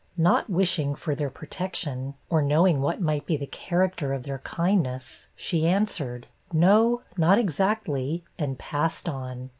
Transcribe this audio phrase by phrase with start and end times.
[0.17, 5.27] Not wishing for their protection, or knowing what might be the character of their kindness,
[5.35, 9.49] she answered, 'No, not exactly,' and passed on.